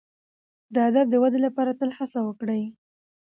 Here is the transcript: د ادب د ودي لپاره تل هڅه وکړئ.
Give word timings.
د 0.73 0.75
ادب 0.89 1.05
د 1.11 1.15
ودي 1.23 1.39
لپاره 1.45 1.71
تل 1.79 1.89
هڅه 1.97 2.19
وکړئ. 2.27 2.63